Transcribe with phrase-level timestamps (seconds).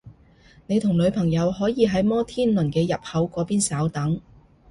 [0.65, 4.19] 你同女朋友可以喺摩天輪嘅入口嗰邊稍等